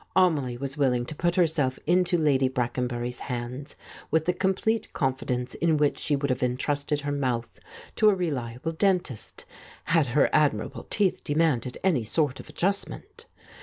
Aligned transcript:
Amelie 0.15 0.57
was 0.57 0.77
will 0.77 0.93
ing 0.93 1.05
to 1.05 1.15
put 1.15 1.35
herself 1.35 1.77
into 1.85 2.17
Lady 2.17 2.47
Brackenbury's 2.47 3.19
hands 3.19 3.75
with 4.09 4.25
the 4.25 4.33
complete 4.33 4.91
confidence 4.93 5.53
in 5.53 5.77
which 5.77 5.99
she 5.99 6.15
would 6.15 6.31
have 6.31 6.41
entrusted 6.41 7.01
her 7.01 7.11
mouth 7.11 7.59
to 7.97 8.09
a 8.09 8.15
reliable 8.15 8.71
dentist, 8.71 9.45
had 9.83 10.07
her 10.07 10.27
admirable 10.33 10.87
teeth 10.89 11.23
demanded 11.23 11.77
any 11.83 12.03
sort 12.03 12.39
of 12.39 12.49
adjustment. 12.49 13.27